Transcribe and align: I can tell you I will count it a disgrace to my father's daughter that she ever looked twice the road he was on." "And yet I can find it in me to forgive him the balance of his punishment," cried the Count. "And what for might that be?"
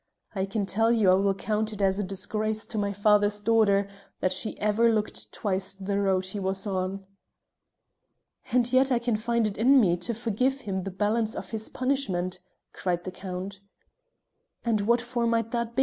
I 0.33 0.45
can 0.45 0.65
tell 0.65 0.91
you 0.91 1.11
I 1.11 1.13
will 1.13 1.35
count 1.35 1.73
it 1.73 1.81
a 1.83 2.01
disgrace 2.01 2.65
to 2.65 2.79
my 2.79 2.91
father's 2.91 3.39
daughter 3.43 3.87
that 4.19 4.31
she 4.31 4.59
ever 4.59 4.91
looked 4.91 5.31
twice 5.31 5.75
the 5.75 5.99
road 5.99 6.25
he 6.25 6.39
was 6.39 6.65
on." 6.65 7.05
"And 8.51 8.73
yet 8.73 8.91
I 8.91 8.97
can 8.97 9.15
find 9.15 9.45
it 9.45 9.59
in 9.59 9.79
me 9.79 9.95
to 9.97 10.15
forgive 10.15 10.61
him 10.61 10.77
the 10.77 10.89
balance 10.89 11.35
of 11.35 11.51
his 11.51 11.69
punishment," 11.69 12.39
cried 12.73 13.03
the 13.03 13.11
Count. 13.11 13.59
"And 14.65 14.81
what 14.87 15.01
for 15.03 15.27
might 15.27 15.51
that 15.51 15.75
be?" 15.75 15.79